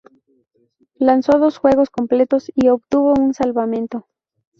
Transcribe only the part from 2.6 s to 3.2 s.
obtuvo